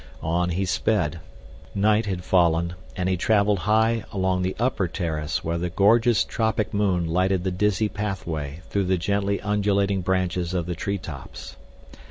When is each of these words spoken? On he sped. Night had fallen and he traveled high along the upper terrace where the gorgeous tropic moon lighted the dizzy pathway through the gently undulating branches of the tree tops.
On 0.23 0.49
he 0.49 0.65
sped. 0.65 1.19
Night 1.75 2.07
had 2.07 2.23
fallen 2.23 2.73
and 2.95 3.07
he 3.07 3.15
traveled 3.15 3.59
high 3.69 4.03
along 4.11 4.41
the 4.41 4.55
upper 4.57 4.87
terrace 4.87 5.43
where 5.43 5.59
the 5.59 5.69
gorgeous 5.69 6.23
tropic 6.23 6.73
moon 6.73 7.05
lighted 7.07 7.43
the 7.43 7.51
dizzy 7.51 7.87
pathway 7.87 8.61
through 8.71 8.85
the 8.85 8.97
gently 8.97 9.39
undulating 9.41 10.01
branches 10.01 10.55
of 10.55 10.65
the 10.65 10.73
tree 10.73 10.97
tops. 10.97 11.55